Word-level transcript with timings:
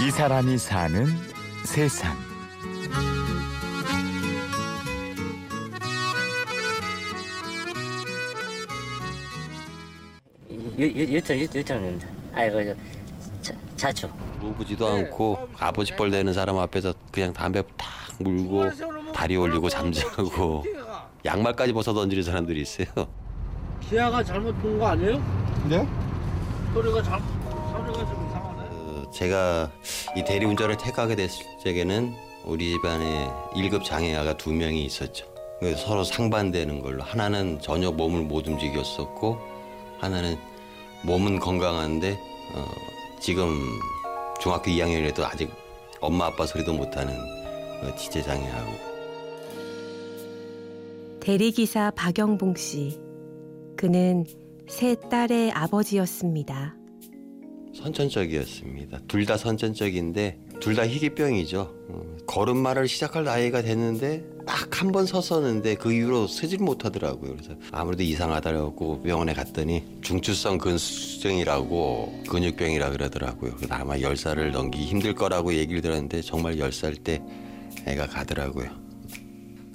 이 0.00 0.10
사람이 0.10 0.58
사는 0.58 1.06
세상. 1.64 2.16
유턴 10.78 11.36
유턴입니다. 11.38 12.06
아이고 12.34 12.74
저 13.42 13.52
자, 13.52 13.54
자초. 13.76 14.08
물어보지도 14.40 14.86
않고 14.86 15.48
아버지 15.58 15.94
뻘 15.96 16.10
되는 16.10 16.32
사람 16.32 16.58
앞에서 16.58 16.94
그냥 17.10 17.32
담배 17.32 17.62
탁 17.76 17.88
물고 18.20 18.64
다리 19.12 19.36
올리고 19.36 19.68
잠자고 19.68 20.64
양말까지 21.24 21.72
벗어 21.72 21.92
던지는 21.92 22.22
사람들이 22.22 22.60
있어요. 22.62 22.86
기아가 23.80 24.22
잘못 24.22 24.52
본 24.60 24.78
거 24.78 24.88
아니에요? 24.88 25.18
네? 25.68 25.86
소리가 26.74 27.02
잘 27.02 27.20
소리가 27.72 27.98
좀 28.06 28.27
제가 29.12 29.70
이 30.16 30.24
대리운전을 30.24 30.76
택하게 30.76 31.16
됐을 31.16 31.44
적에는 31.62 32.14
우리 32.44 32.72
집안에 32.72 33.30
1급 33.54 33.84
장애아가 33.84 34.36
두 34.36 34.52
명이 34.52 34.84
있었죠. 34.84 35.26
그래서 35.60 35.86
서로 35.86 36.04
상반되는 36.04 36.80
걸로 36.80 37.02
하나는 37.02 37.60
전혀 37.60 37.90
몸을 37.90 38.22
못 38.22 38.46
움직였었고 38.46 39.38
하나는 39.98 40.36
몸은 41.02 41.40
건강한데 41.40 42.18
어, 42.54 42.66
지금 43.20 43.58
중학교 44.40 44.70
2학년이라도 44.70 45.24
아직 45.24 45.50
엄마 46.00 46.26
아빠 46.26 46.46
소리도 46.46 46.72
못하는 46.72 47.14
어, 47.82 47.94
지체 47.96 48.22
장애아고 48.22 48.88
대리기사 51.20 51.92
박영봉 51.94 52.54
씨. 52.54 52.98
그는 53.76 54.24
세 54.66 54.94
딸의 54.94 55.52
아버지였습니다. 55.52 56.74
선천적이었습니다. 57.74 59.00
둘 59.08 59.26
다 59.26 59.36
선천적인데 59.36 60.38
둘 60.60 60.74
다 60.74 60.86
희귀병이죠. 60.86 61.60
어, 61.88 62.16
걸음마를 62.26 62.88
시작할 62.88 63.24
나이가 63.24 63.62
됐는데 63.62 64.24
딱 64.46 64.68
한 64.82 64.92
번 64.92 65.06
섰었는데 65.06 65.74
그 65.76 65.92
이후로 65.92 66.26
서질 66.26 66.58
못하더라고요. 66.60 67.34
그래서 67.36 67.54
아무래도 67.72 68.02
이상하다고 68.02 69.02
병원에 69.02 69.32
갔더니 69.34 69.82
중추성 70.02 70.58
근수증이라고 70.58 72.22
근육병이라 72.28 72.90
그러더라고요. 72.90 73.52
아마 73.70 73.96
10살을 73.96 74.50
넘기기 74.52 74.84
힘들 74.86 75.14
거라고 75.14 75.52
얘기를 75.54 75.80
들었는데 75.82 76.22
정말 76.22 76.56
10살 76.56 77.02
때 77.04 77.22
애가 77.86 78.06
가더라고요. 78.06 78.68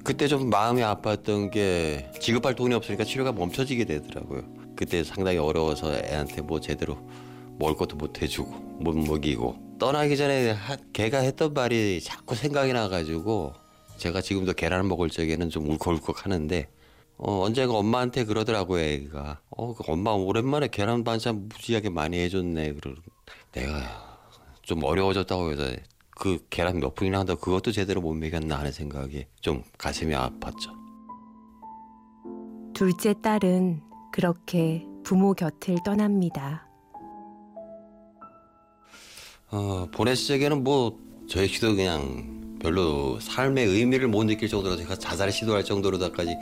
그때 0.04 0.28
좀 0.28 0.50
마음이 0.50 0.82
아팠던 0.82 1.52
게 1.52 2.10
지급할 2.20 2.56
돈이 2.56 2.73
없으니까 2.76 3.04
치료가 3.06 3.32
멈춰지게 3.32 3.86
되더라고요. 3.86 4.44
그때 4.76 5.04
상당히 5.04 5.38
어려워서 5.38 5.94
애한테 5.95 6.42
뭐 6.42 6.60
제대로 6.60 6.98
먹을 7.59 7.76
것도 7.76 7.96
못 7.96 8.22
해주고 8.22 8.52
못 8.82 8.96
먹이고. 8.96 9.78
떠나기 9.80 10.16
전에 10.18 10.52
하- 10.52 10.78
걔가 10.94 11.20
했던 11.20 11.54
말이 11.54 12.00
자꾸 12.02 12.36
생각이 12.36 12.73
나가지고 12.73 13.54
제가 13.98 14.22
지금도 14.22 14.54
계란을 14.54 14.86
먹을 14.86 15.10
적에는 15.10 15.50
좀 15.50 15.70
울컥울컥 15.70 16.26
하는데 16.26 16.68
어, 17.18 17.42
언젠가 17.44 17.76
엄마한테 17.78 18.26
그러더라고요 18.26 18.82
애가. 18.82 19.40
어, 19.52 19.73
그 19.76 19.84
엄마 19.88 20.12
오랜만에 20.12 20.68
계란 20.70 21.04
반찬 21.04 21.48
무지하게 21.50 21.90
많이 21.90 22.18
해줬네. 22.20 22.73
그러 22.73 22.95
내가 23.52 24.17
좀 24.62 24.84
어려워졌다고 24.84 25.52
해서 25.52 25.64
그 26.10 26.45
계란 26.50 26.80
몇 26.80 26.95
분이나 26.95 27.20
한다고 27.20 27.40
그것도 27.40 27.72
제대로 27.72 28.02
못 28.02 28.14
먹였나 28.14 28.58
하는 28.60 28.72
생각이 28.72 29.26
좀 29.42 29.64
가슴이 29.78 30.14
아팠죠. 30.14 30.72
둘째 32.73 33.14
딸은 33.22 33.82
그렇게 34.12 34.86
부모 35.04 35.34
곁을 35.34 35.78
떠납니다. 35.86 36.67
어, 39.56 39.88
보냈을 39.92 40.26
적에는 40.40 40.64
뭐 40.64 40.98
저희 41.30 41.48
씨도 41.48 41.76
그냥 41.76 42.58
별로 42.60 43.20
삶의 43.20 43.67
의미를 43.67 44.08
못 44.08 44.23
느낄 44.23 44.50
정도로 44.50 44.76
제가 44.77 44.95
자살 44.95 45.32
시도할 45.32 45.64
정도로다까지 45.64 46.36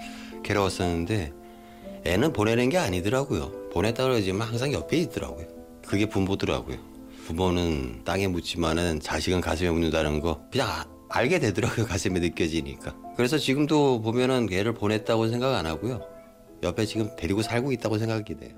괴로웠었는데 0.44 1.34
애는 2.06 2.32
보내는 2.32 2.70
게 2.70 2.78
아니더라고요. 2.78 3.70
보냈다 3.74 4.04
그러지만 4.04 4.48
항상 4.48 4.72
옆에 4.72 4.96
있더라고요. 4.98 5.46
그게 5.86 6.06
부모더라고요. 6.08 6.78
부모는 7.26 8.06
땅에 8.06 8.28
묻지만은 8.30 9.02
자식은 9.02 9.42
가슴에 9.42 9.70
묻는다는 9.70 10.22
거 10.22 10.42
그냥 10.50 10.70
아- 10.70 10.86
알게 11.10 11.40
되더라고요. 11.40 11.86
가슴에 11.88 12.18
느껴지니까. 12.22 12.96
그래서 13.18 13.38
지금도 13.38 14.02
보면은 14.02 14.48
애를 14.50 14.74
보냈다고 14.74 15.28
생각 15.28 15.54
안 15.54 15.66
하고요. 15.66 16.02
옆에 16.64 16.86
지금 16.86 17.10
데리고 17.18 17.42
살고 17.42 17.74
있다고 17.74 17.98
생각이 17.98 18.38
돼요. 18.38 18.56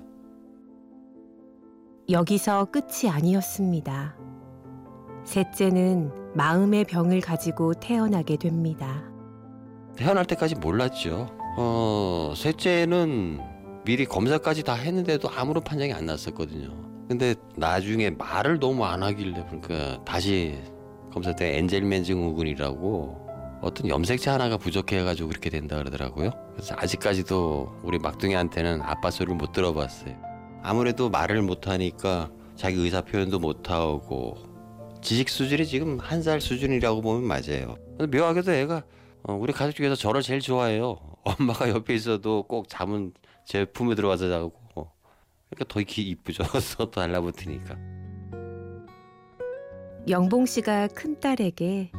여기서 2.08 2.66
끝이 2.66 3.10
아니었습니다. 3.10 4.33
셋째는 5.24 6.10
마음의 6.34 6.84
병을 6.84 7.20
가지고 7.20 7.74
태어나게 7.74 8.36
됩니다. 8.36 9.02
태어날 9.96 10.24
때까지 10.24 10.56
몰랐죠. 10.56 11.28
어, 11.56 12.32
셋째는 12.36 13.40
미리 13.84 14.04
검사까지 14.06 14.62
다 14.64 14.74
했는데도 14.74 15.28
아무런 15.30 15.62
판정이 15.62 15.92
안 15.92 16.06
났었거든요. 16.06 16.70
근데 17.08 17.34
나중에 17.56 18.10
말을 18.10 18.58
너무 18.58 18.84
안 18.84 19.02
하길래 19.02 19.44
그러니까 19.48 20.02
다시 20.04 20.58
검사 21.12 21.34
때 21.34 21.58
엔젤맨 21.58 22.02
증후군이라고 22.04 23.24
어떤 23.60 23.88
염색체 23.88 24.30
하나가 24.30 24.56
부족해가지고 24.56 25.28
그렇게 25.28 25.48
된다 25.50 25.76
그러더라고요. 25.76 26.30
그래서 26.52 26.74
아직까지도 26.78 27.80
우리 27.82 27.98
막둥이한테는 27.98 28.82
아빠 28.82 29.10
소리를 29.10 29.34
못 29.36 29.52
들어봤어요. 29.52 30.14
아무래도 30.62 31.08
말을 31.08 31.42
못 31.42 31.68
하니까 31.68 32.30
자기 32.56 32.80
의사 32.80 33.00
표현도 33.02 33.38
못 33.38 33.70
하고 33.70 34.53
지식 35.04 35.28
수준이 35.28 35.66
지금 35.66 35.98
한 36.00 36.22
살 36.22 36.40
수준이라고 36.40 37.02
보면 37.02 37.24
맞아요. 37.24 37.76
근데 37.98 38.18
묘하게도 38.18 38.52
애가 38.52 38.82
어, 39.24 39.34
우리 39.34 39.52
가족 39.52 39.76
중에서 39.76 39.94
저를 39.94 40.22
제일 40.22 40.40
좋아해요. 40.40 40.98
엄마가 41.24 41.68
옆에 41.70 41.94
있어도 41.94 42.42
꼭 42.44 42.68
잠은 42.68 43.12
제 43.46 43.64
품에 43.66 43.94
들어가서 43.94 44.28
자고. 44.28 44.52
그러니까 45.50 45.64
더 45.68 45.80
기- 45.86 46.02
이쁘죠. 46.10 46.42
또 46.78 46.90
달라붙으니까. 46.90 47.76
영봉 50.08 50.46
씨가 50.46 50.88
큰 50.88 51.18
딸에게 51.20 51.90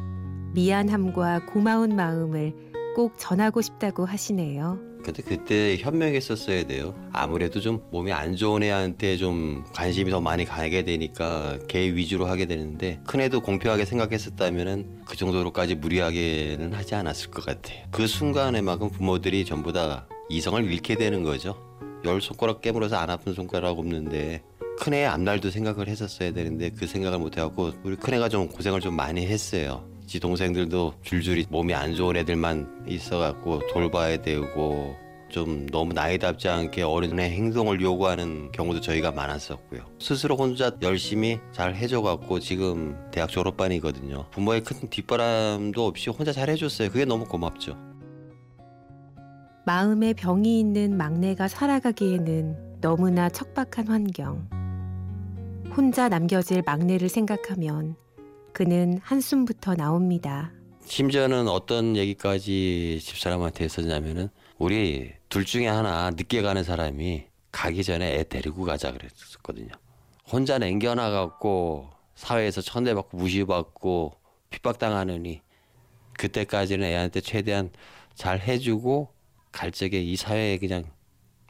미안함과 0.54 1.46
고마운 1.46 1.96
마음을 1.96 2.52
꼭 2.94 3.14
전하고 3.18 3.60
싶다고 3.62 4.04
하시네요. 4.04 4.78
근데 5.06 5.22
그때 5.22 5.76
현명했었어야 5.76 6.64
돼요. 6.64 6.92
아무래도 7.12 7.60
좀 7.60 7.80
몸이 7.92 8.10
안 8.10 8.34
좋은 8.34 8.64
애한테 8.64 9.16
좀 9.16 9.62
관심이 9.72 10.10
더 10.10 10.20
많이 10.20 10.44
가게 10.44 10.82
되니까 10.82 11.60
걔 11.68 11.94
위주로 11.94 12.26
하게 12.26 12.46
되는데 12.46 12.98
큰 13.06 13.20
애도 13.20 13.40
공평하게 13.42 13.84
생각했었다면은 13.84 15.02
그 15.04 15.16
정도로까지 15.16 15.76
무리하게는 15.76 16.72
하지 16.72 16.96
않았을 16.96 17.30
것 17.30 17.44
같아요. 17.44 17.86
그 17.92 18.08
순간에만큼 18.08 18.90
부모들이 18.90 19.44
전부 19.44 19.72
다 19.72 20.08
이성을 20.28 20.64
잃게 20.64 20.96
되는 20.96 21.22
거죠. 21.22 21.54
열 22.04 22.20
손가락 22.20 22.60
깨물어서 22.60 22.96
안 22.96 23.08
아픈 23.08 23.32
손가락 23.32 23.78
없는데 23.78 24.42
큰애 24.80 25.04
앞날도 25.04 25.52
생각을 25.52 25.86
했었어야 25.86 26.32
되는데 26.32 26.70
그 26.70 26.88
생각을 26.88 27.20
못 27.20 27.36
해갖고 27.36 27.74
우리 27.84 27.94
큰애가 27.94 28.28
좀 28.28 28.48
고생을 28.48 28.80
좀 28.80 28.96
많이 28.96 29.24
했어요. 29.24 29.88
지 30.06 30.20
동생들도 30.20 30.94
줄줄이 31.02 31.46
몸이 31.50 31.74
안 31.74 31.94
좋은 31.94 32.16
애들만 32.16 32.84
있어갖고 32.86 33.60
돌봐야 33.72 34.22
되고 34.22 34.96
좀 35.28 35.66
너무 35.66 35.92
나이답지 35.92 36.48
않게 36.48 36.82
어른의 36.82 37.30
행동을 37.30 37.80
요구하는 37.80 38.52
경우도 38.52 38.80
저희가 38.80 39.10
많았었고요. 39.10 39.80
스스로 39.98 40.36
혼자 40.36 40.70
열심히 40.82 41.38
잘 41.52 41.74
해줘갖고 41.74 42.38
지금 42.38 42.96
대학 43.10 43.28
졸업반이거든요. 43.28 44.30
부모의 44.30 44.62
큰 44.62 44.88
뒷바람도 44.88 45.84
없이 45.84 46.10
혼자 46.10 46.32
잘 46.32 46.48
해줬어요. 46.50 46.90
그게 46.90 47.04
너무 47.04 47.24
고맙죠. 47.24 47.76
마음에 49.66 50.12
병이 50.12 50.60
있는 50.60 50.96
막내가 50.96 51.48
살아가기에는 51.48 52.80
너무나 52.80 53.28
척박한 53.28 53.88
환경. 53.88 54.48
혼자 55.76 56.08
남겨질 56.08 56.62
막내를 56.64 57.08
생각하면 57.08 57.96
그는 58.56 58.98
한숨부터 59.02 59.74
나옵니다. 59.74 60.50
심지어는 60.86 61.46
어떤 61.46 61.94
얘기까지 61.94 62.98
집사람한테 63.02 63.64
했었냐면은 63.64 64.30
우리 64.56 65.12
둘 65.28 65.44
중에 65.44 65.66
하나 65.66 66.08
늦게 66.08 66.40
가는 66.40 66.64
사람이 66.64 67.26
가기 67.52 67.84
전에 67.84 68.14
애 68.14 68.24
데리고 68.24 68.64
가자 68.64 68.92
그랬었거든요. 68.92 69.72
혼자 70.32 70.56
남겨놔갖고 70.56 71.90
사회에서 72.14 72.62
천대받고 72.62 73.18
무시받고 73.18 74.14
핍박당하느니 74.48 75.42
그때까지는 76.14 76.86
애한테 76.86 77.20
최대한 77.20 77.68
잘 78.14 78.40
해주고 78.40 79.10
갈 79.52 79.70
적에 79.70 80.00
이 80.00 80.16
사회에 80.16 80.56
그냥 80.56 80.84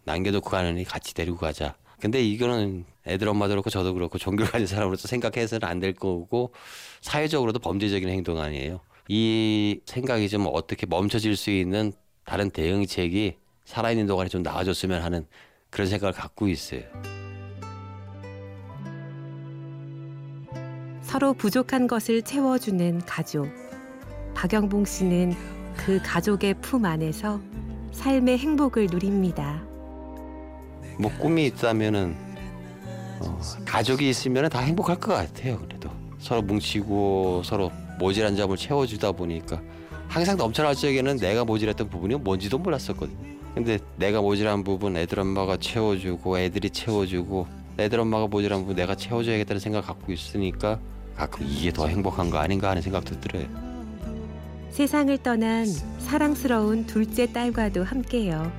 남겨놓고 0.07 0.51
가느니 0.51 0.83
같이 0.83 1.15
데리고 1.15 1.37
가자. 1.37 1.77
근데 2.01 2.23
이거는 2.23 2.85
애들 3.07 3.29
엄마도 3.29 3.53
그렇고 3.53 3.71
저도 3.71 3.95
그렇고 3.95 4.19
종교를 4.19 4.51
가진 4.51 4.67
사람으로서 4.67 5.09
생각해서는 5.09 5.67
안 5.67 5.81
될 5.81 5.93
거고 5.95 6.53
사회적으로도 7.01 7.59
범죄적인 7.61 8.09
행동 8.09 8.41
아니에요. 8.41 8.81
이 9.09 9.81
생각이 9.85 10.29
좀 10.29 10.47
어떻게 10.53 10.87
멈춰질 10.87 11.37
수 11.37 11.51
있는 11.51 11.93
다른 12.25 12.51
대응책이 12.51 13.37
살아있는 13.65 14.07
동안에 14.07 14.29
좀 14.29 14.43
나와줬으면 14.43 15.03
하는 15.03 15.27
그런 15.71 15.87
생각을 15.89 16.13
갖고 16.13 16.49
있어요. 16.49 16.83
서로 21.03 21.35
부족한 21.35 21.87
것을 21.87 22.23
채워주는 22.23 23.01
가족. 23.07 23.47
박영봉 24.35 24.85
씨는 24.85 25.35
그 25.77 26.01
가족의 26.03 26.55
품 26.55 26.85
안에서 26.85 27.41
삶의 27.93 28.39
행복을 28.39 28.89
누립니다. 28.91 29.65
뭐 30.99 31.11
꿈이 31.19 31.47
있다면은 31.47 32.17
어, 33.21 33.41
가족이 33.65 34.09
있으면 34.09 34.49
다 34.49 34.61
행복할 34.61 34.97
것 34.97 35.15
같아요. 35.15 35.59
그래도 35.59 35.91
서로 36.19 36.43
뭉치고 36.43 37.43
서로 37.45 37.71
모질한 37.99 38.37
점을 38.37 38.55
채워주다 38.57 39.13
보니까 39.13 39.61
항상 40.09 40.37
넘쳐날 40.37 40.75
적에는 40.75 41.17
내가 41.19 41.45
모질했던 41.45 41.89
부분이 41.89 42.17
뭔지도 42.17 42.59
몰랐었거든요. 42.59 43.37
근데 43.55 43.79
내가 43.97 44.21
모질한 44.21 44.65
부분 44.65 44.97
애들 44.97 45.19
엄마가 45.19 45.57
채워주고 45.57 46.39
애들이 46.39 46.69
채워주고 46.69 47.47
애들 47.79 48.01
엄마가 48.01 48.27
모질한 48.27 48.61
부분 48.61 48.77
내가 48.77 48.95
채워줘야겠다는 48.95 49.61
생각 49.61 49.87
갖고 49.87 50.13
있으니까 50.13 50.79
가끔 51.17 51.47
이게 51.47 51.73
더 51.73 51.87
행복한 51.87 52.31
거 52.31 52.39
아닌가 52.39 52.71
하는 52.71 52.83
생각도 52.83 53.19
들어요. 53.21 53.47
세상을 54.71 55.17
떠난 55.23 55.67
사랑스러운 55.99 56.85
둘째 56.87 57.33
딸과도 57.33 57.83
함께요. 57.83 58.53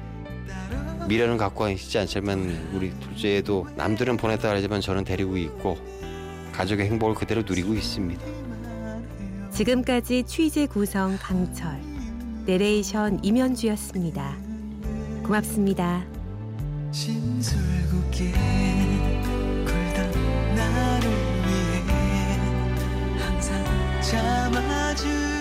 미련은 1.07 1.37
갖고 1.37 1.65
계시지 1.65 1.97
않지만 1.99 2.69
우리 2.73 2.91
둘째도 2.99 3.67
남들은 3.75 4.17
보냈다 4.17 4.49
하지만 4.49 4.81
저는 4.81 5.05
데리고 5.05 5.37
있고 5.37 5.77
가족의 6.51 6.87
행복을 6.87 7.15
그대로 7.15 7.43
누리고 7.43 7.73
있습니다. 7.73 8.21
지금까지 9.51 10.23
취재 10.27 10.65
구성 10.65 11.17
강철, 11.19 11.79
내레이션 12.45 13.23
임현주였습니다. 13.23 14.35
고맙습니다. 15.23 16.05
나를 20.55 21.09
위해 21.09 22.37
항상 23.17 23.63
참아주 24.01 25.36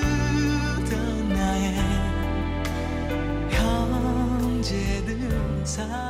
inside 5.79 6.06